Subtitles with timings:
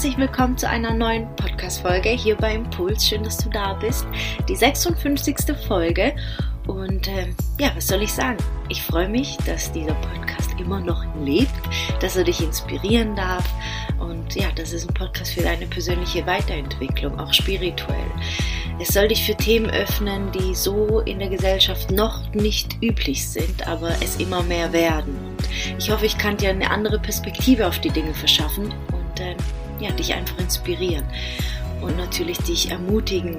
[0.00, 3.06] herzlich willkommen zu einer neuen Podcast-Folge hier bei Impuls.
[3.06, 4.06] Schön, dass du da bist.
[4.48, 5.36] Die 56.
[5.68, 6.14] Folge.
[6.66, 7.26] Und äh,
[7.58, 8.38] ja, was soll ich sagen?
[8.70, 11.52] Ich freue mich, dass dieser Podcast immer noch lebt,
[12.00, 13.44] dass er dich inspirieren darf.
[13.98, 18.10] Und ja, das ist ein Podcast für deine persönliche Weiterentwicklung, auch spirituell.
[18.80, 23.68] Es soll dich für Themen öffnen, die so in der Gesellschaft noch nicht üblich sind,
[23.68, 25.14] aber es immer mehr werden.
[25.28, 29.36] Und ich hoffe, ich kann dir eine andere Perspektive auf die Dinge verschaffen und äh,
[29.80, 31.04] ja, dich einfach inspirieren
[31.80, 33.36] und natürlich dich ermutigen,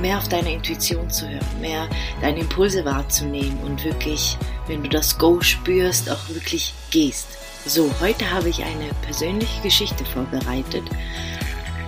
[0.00, 1.88] mehr auf deine Intuition zu hören, mehr
[2.20, 7.28] deine Impulse wahrzunehmen und wirklich, wenn du das Go spürst, auch wirklich gehst.
[7.66, 10.82] So, heute habe ich eine persönliche Geschichte vorbereitet.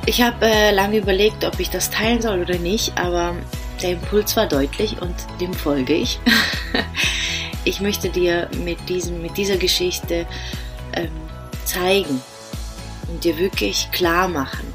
[0.06, 3.34] Ich habe äh, lange überlegt, ob ich das teilen soll oder nicht, aber
[3.82, 6.20] der Impuls war deutlich und dem folge ich.
[7.64, 10.26] ich möchte dir mit, diesem, mit dieser Geschichte
[10.94, 11.10] ähm,
[11.64, 12.20] zeigen
[13.08, 14.66] und dir wirklich klar machen,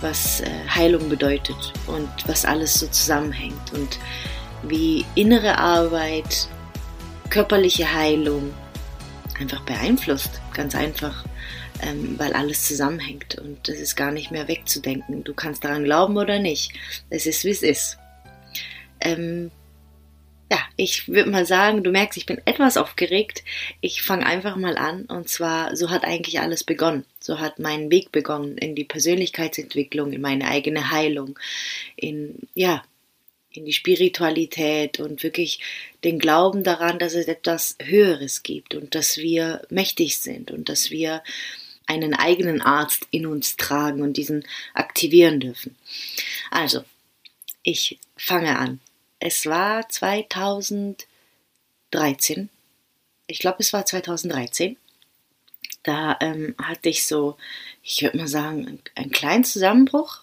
[0.00, 3.98] was äh, Heilung bedeutet und was alles so zusammenhängt und
[4.62, 6.48] wie innere Arbeit,
[7.30, 8.52] körperliche Heilung
[9.38, 10.40] einfach beeinflusst.
[10.54, 11.24] Ganz einfach,
[11.82, 15.24] ähm, weil alles zusammenhängt und es ist gar nicht mehr wegzudenken.
[15.24, 16.72] Du kannst daran glauben oder nicht.
[17.10, 17.98] Es ist, wie es ist.
[20.50, 23.42] Ja, ich würde mal sagen, du merkst, ich bin etwas aufgeregt.
[23.80, 25.06] Ich fange einfach mal an.
[25.06, 27.04] Und zwar, so hat eigentlich alles begonnen.
[27.18, 31.36] So hat mein Weg begonnen in die Persönlichkeitsentwicklung, in meine eigene Heilung,
[31.96, 32.84] in, ja,
[33.50, 35.60] in die Spiritualität und wirklich
[36.04, 40.90] den Glauben daran, dass es etwas Höheres gibt und dass wir mächtig sind und dass
[40.90, 41.24] wir
[41.86, 44.44] einen eigenen Arzt in uns tragen und diesen
[44.74, 45.76] aktivieren dürfen.
[46.50, 46.84] Also,
[47.62, 48.80] ich fange an
[49.20, 52.48] es war 2013.
[53.26, 54.76] Ich glaube, es war 2013.
[55.82, 57.36] Da ähm, hatte ich so,
[57.82, 60.20] ich würde mal sagen, einen kleinen Zusammenbruch.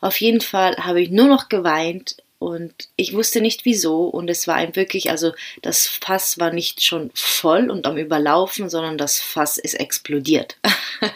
[0.00, 4.46] Auf jeden Fall habe ich nur noch geweint und ich wusste nicht wieso und es
[4.46, 9.18] war ein wirklich, also das Fass war nicht schon voll und am Überlaufen, sondern das
[9.18, 10.58] Fass ist explodiert.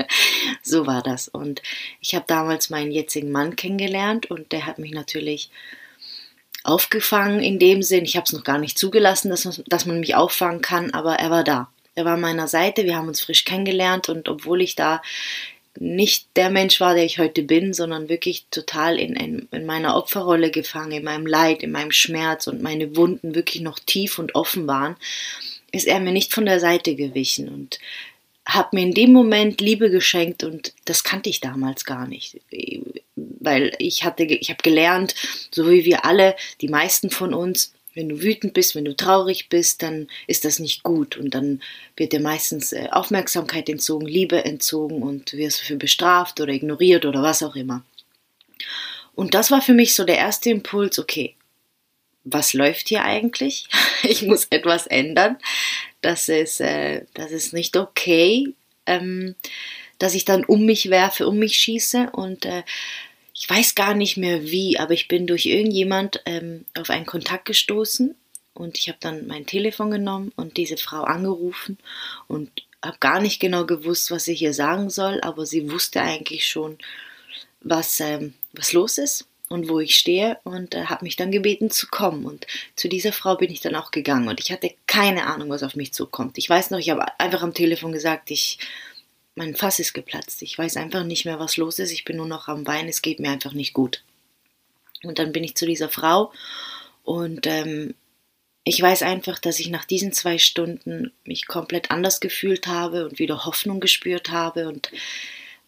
[0.63, 1.61] so war das und
[2.01, 5.51] ich habe damals meinen jetzigen Mann kennengelernt und der hat mich natürlich
[6.69, 8.05] aufgefangen in dem Sinn.
[8.05, 11.15] Ich habe es noch gar nicht zugelassen, dass man, dass man mich auffangen kann, aber
[11.15, 11.69] er war da.
[11.95, 15.03] Er war an meiner Seite, wir haben uns frisch kennengelernt und obwohl ich da
[15.81, 19.97] nicht der Mensch war, der ich heute bin, sondern wirklich total in, in, in meiner
[19.97, 24.35] Opferrolle gefangen, in meinem Leid, in meinem Schmerz und meine Wunden wirklich noch tief und
[24.35, 24.97] offen waren,
[25.71, 27.79] ist er mir nicht von der Seite gewichen und
[28.45, 32.41] hat mir in dem Moment Liebe geschenkt und das kannte ich damals gar nicht
[33.49, 35.15] weil ich hatte, ich habe gelernt,
[35.51, 39.49] so wie wir alle, die meisten von uns, wenn du wütend bist, wenn du traurig
[39.49, 41.63] bist, dann ist das nicht gut und dann
[41.97, 47.23] wird dir meistens äh, Aufmerksamkeit entzogen, Liebe entzogen und wirst dafür bestraft oder ignoriert oder
[47.23, 47.83] was auch immer.
[49.15, 51.35] Und das war für mich so der erste Impuls, okay,
[52.25, 53.67] was läuft hier eigentlich?
[54.03, 55.39] ich muss etwas ändern.
[56.03, 58.55] Das ist, äh, das ist nicht okay,
[58.87, 59.35] ähm,
[59.99, 62.11] dass ich dann um mich werfe, um mich schieße.
[62.13, 62.63] Und äh,
[63.39, 67.45] ich weiß gar nicht mehr wie, aber ich bin durch irgendjemand ähm, auf einen Kontakt
[67.45, 68.17] gestoßen
[68.53, 71.79] und ich habe dann mein Telefon genommen und diese Frau angerufen
[72.27, 72.51] und
[72.85, 76.79] habe gar nicht genau gewusst, was ich ihr sagen soll, aber sie wusste eigentlich schon,
[77.61, 81.71] was, ähm, was los ist und wo ich stehe und äh, habe mich dann gebeten
[81.71, 82.27] zu kommen.
[82.27, 82.45] Und
[82.75, 85.77] zu dieser Frau bin ich dann auch gegangen und ich hatte keine Ahnung, was auf
[85.77, 86.39] mich zukommt.
[86.39, 88.59] Ich weiß noch, ich habe einfach am Telefon gesagt, ich
[89.39, 90.43] mein Fass ist geplatzt.
[90.43, 91.93] Ich weiß einfach nicht mehr, was los ist.
[91.93, 92.89] Ich bin nur noch am Weinen.
[92.89, 94.03] Es geht mir einfach nicht gut.
[95.05, 96.33] Und dann bin ich zu dieser Frau
[97.05, 97.95] und ähm,
[98.65, 103.21] ich weiß einfach, dass ich nach diesen zwei Stunden mich komplett anders gefühlt habe und
[103.21, 104.91] wieder Hoffnung gespürt habe und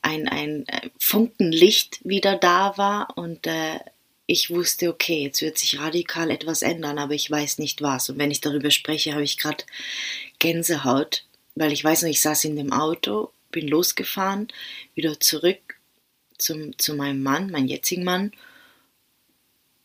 [0.03, 3.79] ein, ein äh, Funken Licht wieder da war und äh,
[4.27, 8.11] ich wusste, okay, jetzt wird sich radikal etwas ändern, aber ich weiß nicht was.
[8.11, 9.65] Und wenn ich darüber spreche, habe ich gerade
[10.41, 11.25] Gänsehaut,
[11.55, 14.49] weil ich weiß noch, ich saß in dem Auto bin losgefahren,
[14.95, 15.77] wieder zurück
[16.39, 18.33] zum, zu meinem Mann, meinem jetzigen Mann,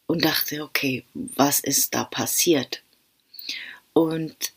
[0.07, 2.83] und dachte, okay, was ist da passiert?
[3.94, 4.53] Und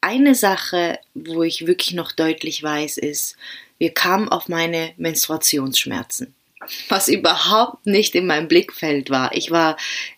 [0.00, 3.36] eine Sache, wo ich wirklich noch deutlich weiß, ist,
[3.78, 6.34] wir kamen auf meine Menstruationsschmerzen,
[6.88, 9.34] was überhaupt nicht in meinem Blickfeld war.
[9.34, 9.76] Ich war,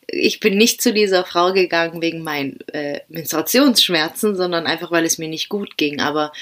[0.08, 5.18] ich bin nicht zu dieser Frau gegangen wegen meinen äh, Menstruationsschmerzen, sondern einfach, weil es
[5.18, 6.00] mir nicht gut ging.
[6.00, 6.32] Aber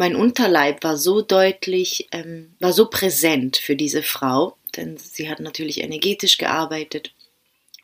[0.00, 5.40] mein Unterleib war so deutlich, ähm, war so präsent für diese Frau, denn sie hat
[5.40, 7.12] natürlich energetisch gearbeitet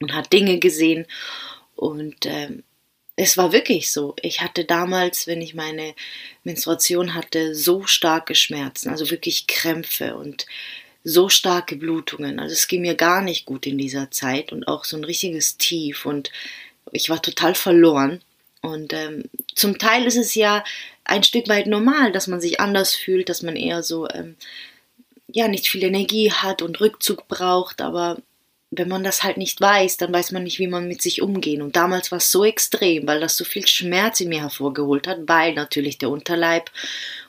[0.00, 1.04] und hat Dinge gesehen
[1.74, 2.62] und ähm,
[3.16, 4.16] es war wirklich so.
[4.22, 5.94] Ich hatte damals, wenn ich meine
[6.42, 10.46] Menstruation hatte, so starke Schmerzen, also wirklich Krämpfe und
[11.04, 12.40] so starke Blutungen.
[12.40, 15.58] Also es ging mir gar nicht gut in dieser Zeit und auch so ein richtiges
[15.58, 16.30] Tief und
[16.92, 18.22] ich war total verloren.
[18.62, 19.24] Und ähm,
[19.54, 20.64] zum Teil ist es ja
[21.04, 24.36] ein Stück weit normal, dass man sich anders fühlt, dass man eher so ähm,
[25.28, 28.18] ja nicht viel Energie hat und Rückzug braucht, aber
[28.70, 31.62] wenn man das halt nicht weiß, dann weiß man nicht, wie man mit sich umgehen.
[31.62, 35.20] Und damals war es so extrem, weil das so viel Schmerz in mir hervorgeholt hat,
[35.26, 36.70] weil natürlich der Unterleib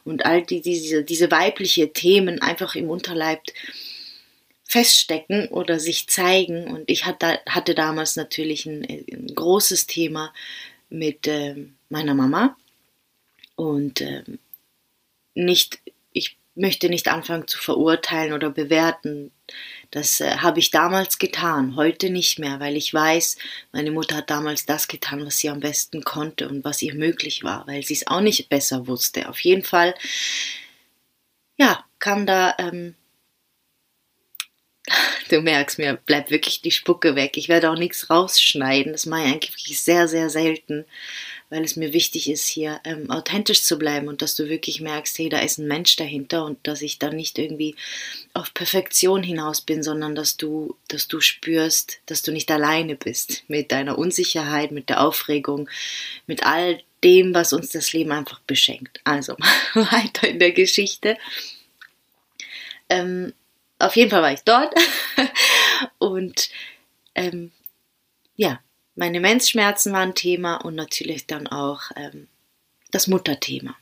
[0.03, 3.41] und all die, diese, diese weibliche Themen einfach im Unterleib
[4.63, 6.67] feststecken oder sich zeigen.
[6.67, 10.33] Und ich hatte, hatte damals natürlich ein, ein großes Thema
[10.89, 12.55] mit äh, meiner Mama.
[13.55, 14.23] Und äh,
[15.33, 15.79] nicht,
[16.11, 19.31] ich möchte nicht anfangen zu verurteilen oder bewerten,
[19.91, 23.37] das äh, habe ich damals getan, heute nicht mehr, weil ich weiß,
[23.71, 27.43] meine Mutter hat damals das getan, was sie am besten konnte und was ihr möglich
[27.43, 29.29] war, weil sie es auch nicht besser wusste.
[29.29, 29.95] Auf jeden Fall,
[31.57, 32.95] ja, kam da, ähm,
[35.29, 37.37] du merkst, mir bleibt wirklich die Spucke weg.
[37.37, 40.85] Ich werde auch nichts rausschneiden, das mache ich eigentlich sehr, sehr selten
[41.49, 45.17] weil es mir wichtig ist, hier ähm, authentisch zu bleiben und dass du wirklich merkst,
[45.17, 47.75] hey, da ist ein Mensch dahinter und dass ich dann nicht irgendwie
[48.33, 53.43] auf Perfektion hinaus bin, sondern dass du, dass du spürst, dass du nicht alleine bist
[53.47, 55.69] mit deiner Unsicherheit, mit der Aufregung,
[56.25, 58.99] mit all dem, was uns das Leben einfach beschenkt.
[59.05, 59.37] Also
[59.73, 61.17] weiter in der Geschichte.
[62.89, 63.33] Ähm,
[63.79, 64.73] auf jeden Fall war ich dort
[65.97, 66.49] und
[67.15, 67.51] ähm,
[68.35, 68.59] ja,
[68.95, 72.27] meine Menzschmerzen waren Thema und natürlich dann auch ähm,
[72.91, 73.75] das Mutterthema.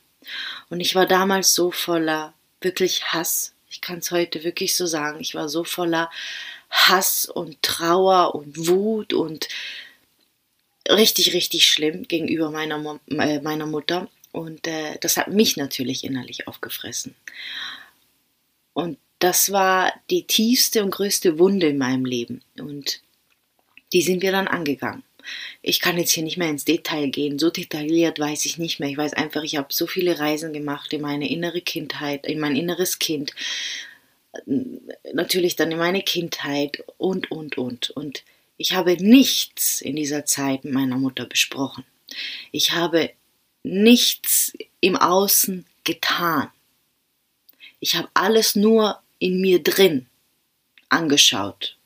[0.70, 3.54] Und ich war damals so voller wirklich Hass.
[3.70, 5.20] Ich kann es heute wirklich so sagen.
[5.20, 6.10] Ich war so voller
[6.70, 9.48] Hass und Trauer und Wut und
[10.90, 14.10] richtig, richtig schlimm gegenüber meiner, äh, meiner Mutter.
[14.32, 17.16] Und äh, das hat mich natürlich innerlich aufgefressen.
[19.26, 22.44] Das war die tiefste und größte Wunde in meinem Leben.
[22.60, 23.02] Und
[23.92, 25.02] die sind wir dann angegangen.
[25.64, 28.88] Ich kann jetzt hier nicht mehr ins Detail gehen, so detailliert weiß ich nicht mehr.
[28.88, 32.56] Ich weiß einfach, ich habe so viele Reisen gemacht in meine innere Kindheit, in mein
[32.56, 33.34] inneres Kind,
[35.12, 37.90] natürlich dann in meine Kindheit und, und, und.
[37.90, 38.24] Und
[38.58, 41.84] ich habe nichts in dieser Zeit mit meiner Mutter besprochen.
[42.52, 43.10] Ich habe
[43.64, 46.52] nichts im Außen getan.
[47.80, 50.08] Ich habe alles nur in mir drin
[50.90, 51.78] angeschaut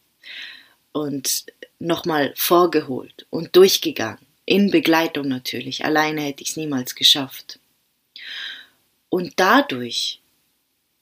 [0.91, 1.45] und
[1.79, 4.25] nochmal vorgeholt und durchgegangen.
[4.45, 5.85] In Begleitung natürlich.
[5.85, 7.59] Alleine hätte ich es niemals geschafft.
[9.09, 10.19] Und dadurch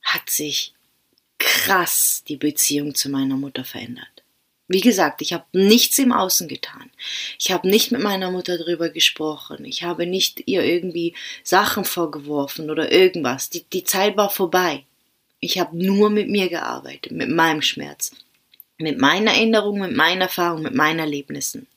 [0.03, 0.73] hat sich
[1.37, 4.17] krass die Beziehung zu meiner Mutter verändert.
[4.69, 6.91] Wie gesagt, ich habe nichts im Außen getan.
[7.39, 9.63] Ich habe nicht mit meiner Mutter darüber gesprochen.
[9.63, 13.49] Ich habe nicht ihr irgendwie Sachen vorgeworfen oder irgendwas.
[13.49, 14.83] Die, die Zeit war vorbei.
[15.39, 18.11] Ich habe nur mit mir gearbeitet, mit meinem Schmerz
[18.77, 21.67] mit meiner Erinnerung, mit meinen Erfahrungen, mit meinen Erlebnissen.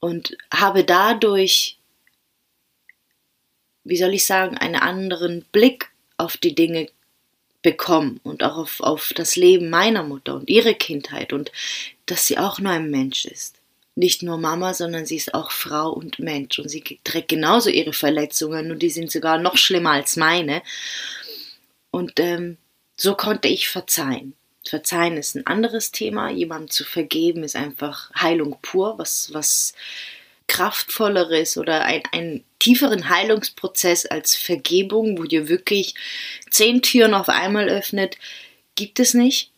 [0.00, 1.78] Und habe dadurch,
[3.84, 6.88] wie soll ich sagen, einen anderen Blick auf die Dinge
[7.62, 11.52] bekommen und auch auf, auf das Leben meiner Mutter und ihre Kindheit und
[12.06, 13.56] dass sie auch nur ein Mensch ist.
[13.96, 17.92] Nicht nur Mama, sondern sie ist auch Frau und Mensch und sie trägt genauso ihre
[17.92, 20.62] Verletzungen und die sind sogar noch schlimmer als meine.
[21.90, 22.56] Und ähm,
[22.96, 24.34] so konnte ich verzeihen.
[24.64, 26.30] Verzeihen ist ein anderes Thema.
[26.30, 29.74] Jemandem zu vergeben ist einfach Heilung pur, was, was
[30.46, 35.94] kraftvolleres oder ein, einen tieferen Heilungsprozess als Vergebung, wo dir wirklich
[36.50, 38.18] zehn Türen auf einmal öffnet,
[38.74, 39.50] gibt es nicht.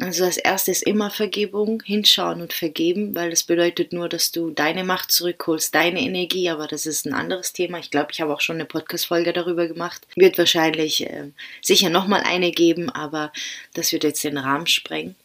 [0.00, 4.50] Also das erste ist immer Vergebung, hinschauen und vergeben, weil das bedeutet nur, dass du
[4.50, 7.78] deine Macht zurückholst, deine Energie, aber das ist ein anderes Thema.
[7.78, 10.06] Ich glaube, ich habe auch schon eine Podcast-Folge darüber gemacht.
[10.16, 11.30] Wird wahrscheinlich äh,
[11.60, 13.30] sicher nochmal eine geben, aber
[13.74, 15.16] das wird jetzt den Rahmen sprengen.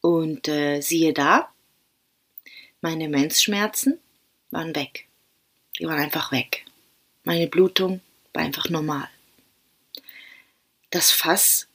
[0.00, 1.48] Und äh, siehe da,
[2.80, 4.00] meine Menzschmerzen
[4.50, 5.06] waren weg.
[5.78, 6.64] Die waren einfach weg.
[7.22, 8.00] Meine Blutung
[8.32, 9.08] war einfach normal.
[10.90, 11.68] Das Fass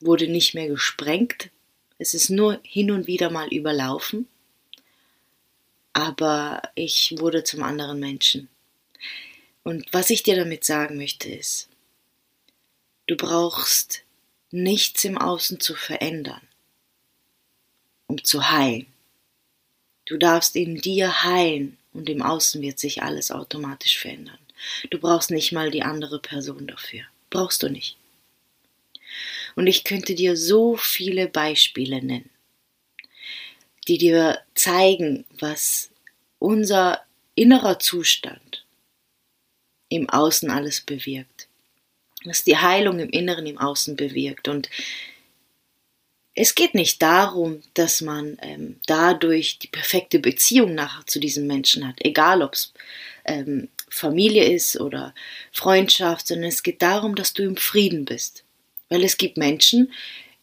[0.00, 1.50] wurde nicht mehr gesprengt.
[1.98, 4.26] Es ist nur hin und wieder mal überlaufen.
[5.92, 8.48] Aber ich wurde zum anderen Menschen.
[9.62, 11.68] Und was ich dir damit sagen möchte ist,
[13.06, 14.02] du brauchst
[14.50, 16.40] nichts im Außen zu verändern,
[18.06, 18.86] um zu heilen.
[20.06, 24.38] Du darfst in dir heilen und im Außen wird sich alles automatisch verändern.
[24.90, 27.02] Du brauchst nicht mal die andere Person dafür.
[27.30, 27.96] Brauchst du nicht.
[29.56, 32.30] Und ich könnte dir so viele Beispiele nennen,
[33.88, 35.90] die dir zeigen, was
[36.38, 37.02] unser
[37.34, 38.64] innerer Zustand
[39.88, 41.48] im Außen alles bewirkt.
[42.24, 44.48] Was die Heilung im Inneren, im Außen bewirkt.
[44.48, 44.68] Und
[46.34, 51.86] es geht nicht darum, dass man ähm, dadurch die perfekte Beziehung nachher zu diesem Menschen
[51.86, 52.72] hat, egal ob es
[53.24, 55.14] ähm, Familie ist oder
[55.52, 58.44] Freundschaft, sondern es geht darum, dass du im Frieden bist.
[58.90, 59.90] Weil es gibt Menschen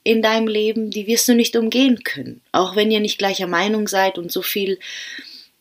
[0.03, 2.41] in deinem Leben, die wirst du nicht umgehen können.
[2.51, 4.79] Auch wenn ihr nicht gleicher Meinung seid und so viel,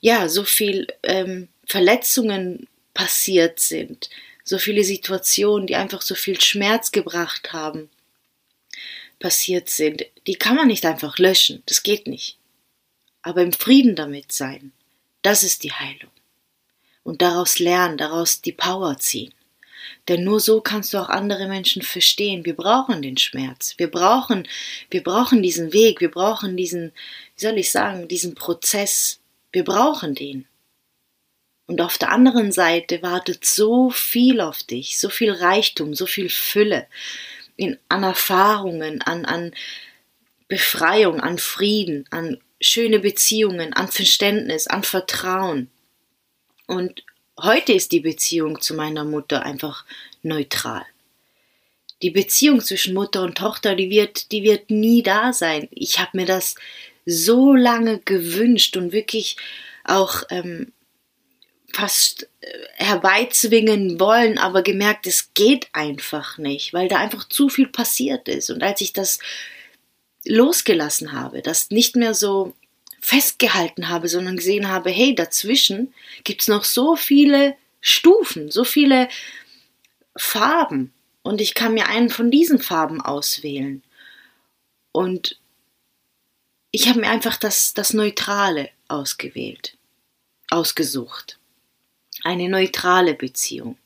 [0.01, 4.09] ja, so viel ähm, Verletzungen passiert sind,
[4.45, 7.91] so viele Situationen, die einfach so viel Schmerz gebracht haben,
[9.19, 11.63] passiert sind, die kann man nicht einfach löschen.
[11.67, 12.39] Das geht nicht.
[13.23, 14.73] Aber im Frieden damit sein,
[15.23, 16.13] das ist die Heilung
[17.03, 19.33] und daraus lernen, daraus die Power ziehen.
[20.09, 22.45] Denn nur so kannst du auch andere Menschen verstehen.
[22.45, 23.75] Wir brauchen den Schmerz.
[23.77, 24.49] Wir brauchen,
[24.91, 26.01] wir brauchen diesen Weg.
[26.01, 26.93] Wir brauchen diesen,
[27.37, 29.21] wie soll ich sagen, diesen Prozess.
[29.53, 30.47] Wir brauchen den.
[31.67, 36.29] Und auf der anderen Seite wartet so viel auf dich, so viel Reichtum, so viel
[36.29, 36.87] Fülle
[37.57, 39.53] in, an Erfahrungen, an, an
[40.49, 45.71] Befreiung, an Frieden, an schöne Beziehungen, an Verständnis, an Vertrauen.
[46.67, 47.03] Und
[47.41, 49.85] heute ist die Beziehung zu meiner Mutter einfach
[50.23, 50.85] neutral.
[52.03, 55.69] Die Beziehung zwischen Mutter und Tochter, die wird, die wird nie da sein.
[55.71, 56.55] Ich habe mir das
[57.07, 59.37] so lange gewünscht und wirklich
[59.85, 60.73] auch ähm,
[61.73, 67.69] fast äh, herbeizwingen wollen, aber gemerkt, es geht einfach nicht, weil da einfach zu viel
[67.69, 68.51] passiert ist.
[68.51, 69.21] Und als ich das
[70.25, 72.55] losgelassen habe, das nicht mehr so
[73.07, 75.95] festgehalten habe, sondern gesehen habe, hey, dazwischen
[76.25, 79.09] gibt es noch so viele Stufen, so viele
[80.17, 83.85] Farben und ich kann mir einen von diesen Farben auswählen.
[84.91, 85.39] Und
[86.73, 89.77] ich habe mir einfach das, das Neutrale ausgewählt,
[90.51, 91.39] ausgesucht.
[92.25, 93.79] Eine neutrale Beziehung.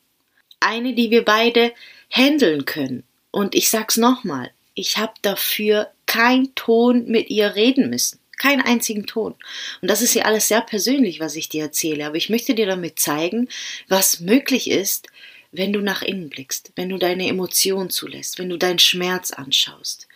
[0.61, 1.75] Eine, die wir beide
[2.09, 3.05] handeln können.
[3.31, 8.19] Und ich sag's nochmal, ich habe dafür kein Ton mit ihr reden müssen.
[8.41, 9.35] Keinen einzigen Ton.
[9.83, 12.07] Und das ist ja alles sehr persönlich, was ich dir erzähle.
[12.07, 13.51] Aber ich möchte dir damit zeigen,
[13.87, 15.09] was möglich ist,
[15.53, 20.09] wenn du nach innen blickst, wenn du deine Emotionen zulässt, wenn du deinen Schmerz anschaust.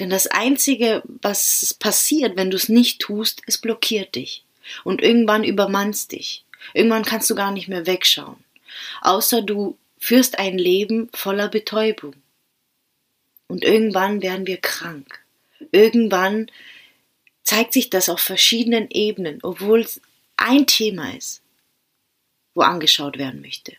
[0.00, 4.44] Denn das Einzige, was passiert, wenn du es nicht tust, es blockiert dich.
[4.82, 6.44] Und irgendwann übermannst dich.
[6.72, 8.42] Irgendwann kannst du gar nicht mehr wegschauen.
[9.02, 12.14] Außer du führst ein Leben voller Betäubung.
[13.46, 15.20] Und irgendwann werden wir krank.
[15.70, 16.50] Irgendwann
[17.48, 20.02] zeigt sich das auf verschiedenen Ebenen, obwohl es
[20.36, 21.40] ein Thema ist,
[22.52, 23.72] wo angeschaut werden möchte.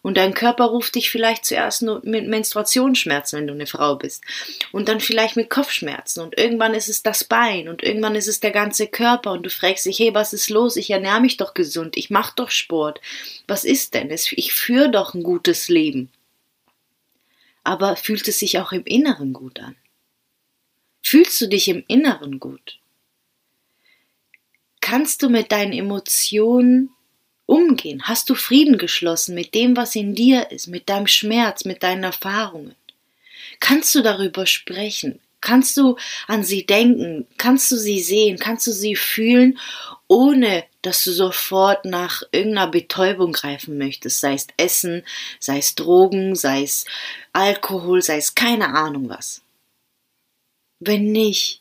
[0.00, 4.24] Und dein Körper ruft dich vielleicht zuerst nur mit Menstruationsschmerzen, wenn du eine Frau bist.
[4.72, 6.22] Und dann vielleicht mit Kopfschmerzen.
[6.22, 7.68] Und irgendwann ist es das Bein.
[7.68, 9.32] Und irgendwann ist es der ganze Körper.
[9.32, 10.76] Und du fragst dich, hey, was ist los?
[10.76, 11.98] Ich ernähre mich doch gesund.
[11.98, 13.02] Ich mache doch Sport.
[13.46, 14.10] Was ist denn?
[14.10, 16.10] Ich führe doch ein gutes Leben.
[17.62, 19.76] Aber fühlt es sich auch im Inneren gut an?
[21.10, 22.78] Fühlst du dich im Inneren gut?
[24.80, 26.90] Kannst du mit deinen Emotionen
[27.46, 28.02] umgehen?
[28.04, 32.04] Hast du Frieden geschlossen mit dem, was in dir ist, mit deinem Schmerz, mit deinen
[32.04, 32.76] Erfahrungen?
[33.58, 35.18] Kannst du darüber sprechen?
[35.40, 35.96] Kannst du
[36.28, 37.26] an sie denken?
[37.38, 38.38] Kannst du sie sehen?
[38.38, 39.58] Kannst du sie fühlen,
[40.06, 44.20] ohne dass du sofort nach irgendeiner Betäubung greifen möchtest?
[44.20, 45.02] Sei es Essen,
[45.40, 46.84] sei es Drogen, sei es
[47.32, 49.42] Alkohol, sei es keine Ahnung was.
[50.80, 51.60] Wenn nicht,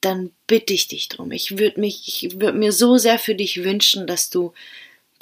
[0.00, 1.32] dann bitte ich dich drum.
[1.32, 4.52] Ich würde mich, ich würde mir so sehr für dich wünschen, dass du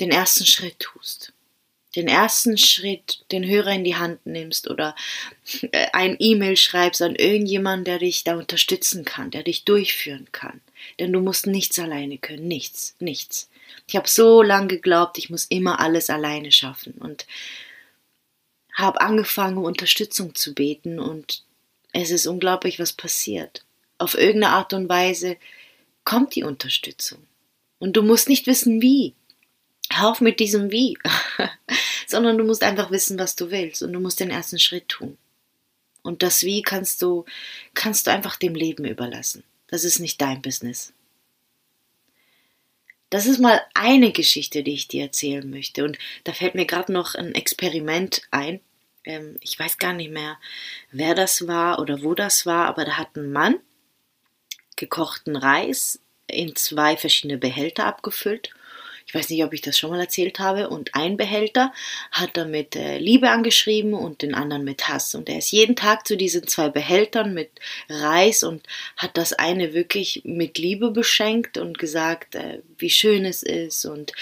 [0.01, 1.33] den ersten Schritt tust.
[1.97, 4.97] Den ersten Schritt, den Hörer in die Hand nimmst oder
[5.71, 10.61] äh, ein E-Mail schreibst an irgendjemanden, der dich da unterstützen kann, der dich durchführen kann.
[10.99, 13.49] Denn du musst nichts alleine können, nichts, nichts.
[13.87, 17.27] Ich habe so lange geglaubt, ich muss immer alles alleine schaffen und
[18.75, 21.45] habe angefangen, um Unterstützung zu beten und
[21.95, 23.65] es ist unglaublich, was passiert.
[23.99, 25.37] Auf irgendeine Art und Weise
[26.05, 27.27] kommt die Unterstützung.
[27.79, 29.15] Und du musst nicht wissen, wie.
[29.91, 30.99] Hör auf mit diesem Wie,
[32.07, 35.17] sondern du musst einfach wissen, was du willst und du musst den ersten Schritt tun.
[36.03, 37.25] Und das Wie kannst du,
[37.75, 39.45] kannst du einfach dem Leben überlassen.
[39.69, 40.93] Das ist nicht dein Business.
[43.11, 45.85] Das ist mal eine Geschichte, die ich dir erzählen möchte.
[45.85, 48.61] Und da fällt mir gerade noch ein Experiment ein,
[49.05, 50.39] ähm, ich weiß gar nicht mehr,
[50.91, 53.57] wer das war oder wo das war, aber da hat ein Mann
[54.77, 58.51] gekochten Reis in zwei verschiedene Behälter abgefüllt,
[59.07, 60.71] Ich weiß nicht, ob ich das schon mal erzählt habe.
[60.71, 61.75] Und ein Behälter
[62.11, 65.15] hat er mit äh, Liebe angeschrieben und den anderen mit Hass.
[65.15, 67.51] Und er ist jeden Tag zu diesen zwei Behältern mit
[67.91, 73.43] Reis und hat das eine wirklich mit Liebe beschenkt und gesagt, äh, wie schön es
[73.43, 74.13] ist und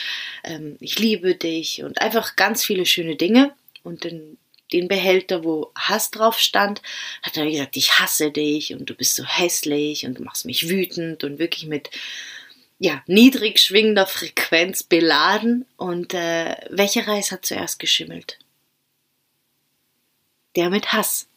[0.43, 3.55] ähm, ich liebe dich und einfach ganz viele schöne Dinge.
[3.85, 4.37] Und den,
[4.73, 6.83] den Behälter, wo Hass drauf stand,
[7.23, 10.69] hat er gesagt, ich hasse dich und du bist so hässlich und du machst mich
[10.69, 11.91] wütend und wirklich mit
[12.79, 15.67] ja, niedrig schwingender Frequenz beladen.
[15.77, 18.39] Und äh, welcher Reis hat zuerst geschimmelt?
[20.57, 21.29] Der mit Hass.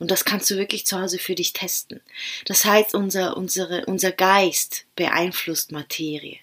[0.00, 2.00] Und das kannst du wirklich zu Hause für dich testen.
[2.46, 6.38] Das heißt, unser, unsere, unser Geist beeinflusst Materie.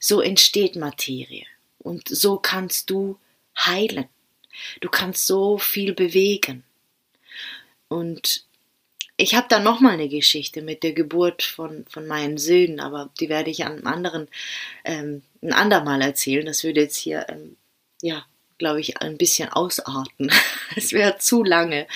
[0.00, 1.46] So entsteht Materie.
[1.78, 3.18] Und so kannst du
[3.56, 4.08] heilen.
[4.80, 6.64] Du kannst so viel bewegen.
[7.88, 8.44] Und
[9.16, 13.10] ich habe da noch mal eine Geschichte mit der Geburt von, von meinen Söhnen, aber
[13.20, 14.28] die werde ich an einem anderen,
[14.84, 16.46] ähm, ein andermal erzählen.
[16.46, 17.56] Das würde jetzt hier, ähm,
[18.00, 18.24] ja,
[18.56, 20.32] glaube ich, ein bisschen ausarten.
[20.76, 21.88] Es wäre zu lange.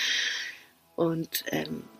[0.95, 1.94] Und, ähm, und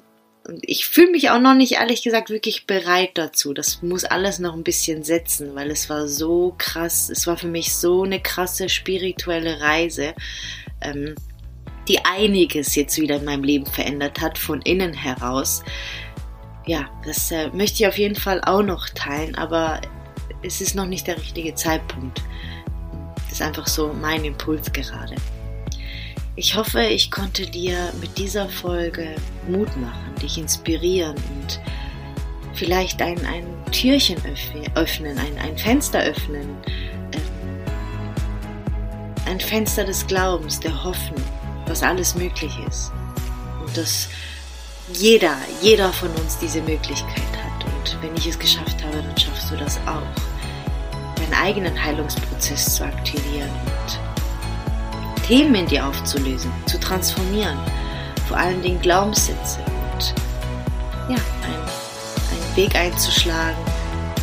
[0.61, 3.53] ich fühle mich auch noch nicht, ehrlich gesagt, wirklich bereit dazu.
[3.53, 7.09] Das muss alles noch ein bisschen setzen, weil es war so krass.
[7.09, 10.13] Es war für mich so eine krasse spirituelle Reise.
[10.81, 11.15] Ähm,
[11.87, 15.63] die einiges jetzt wieder in meinem Leben verändert hat, von innen heraus.
[16.65, 19.81] Ja, das äh, möchte ich auf jeden Fall auch noch teilen, aber
[20.41, 22.23] es ist noch nicht der richtige Zeitpunkt.
[23.15, 25.15] Das ist einfach so mein Impuls gerade.
[26.37, 29.15] Ich hoffe, ich konnte dir mit dieser Folge
[29.47, 31.61] Mut machen, dich inspirieren und
[32.53, 34.17] vielleicht ein, ein Türchen
[34.75, 36.57] öffnen, ein, ein Fenster öffnen,
[37.13, 37.63] ähm,
[39.25, 41.23] ein Fenster des Glaubens, der Hoffnung
[41.67, 42.91] was alles möglich ist.
[43.65, 44.09] Und dass
[44.93, 47.65] jeder, jeder von uns diese Möglichkeit hat.
[47.65, 50.01] Und wenn ich es geschafft habe, dann schaffst du das auch.
[51.15, 54.14] Deinen eigenen Heilungsprozess zu aktivieren und
[55.25, 57.57] Themen in dir aufzulösen, zu transformieren.
[58.27, 59.59] Vor allen Dingen Glaubenssätze
[59.93, 60.13] und
[61.09, 63.57] ja, einen Weg einzuschlagen,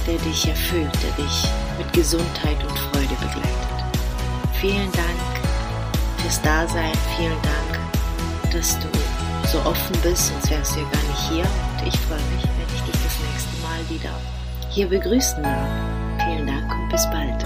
[0.07, 1.45] der dich erfüllt, der dich
[1.77, 3.73] mit Gesundheit und Freude begleitet.
[4.61, 5.43] Vielen Dank
[6.19, 6.93] fürs Dasein.
[7.17, 8.87] Vielen Dank, dass du
[9.49, 11.45] so offen bist, sonst wärst du ja gar nicht hier.
[11.45, 14.15] Und ich freue mich, wenn ich dich das nächste Mal wieder
[14.71, 15.69] hier begrüßen darf.
[16.25, 17.45] Vielen Dank und bis bald.